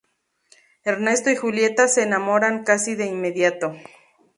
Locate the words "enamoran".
2.01-2.63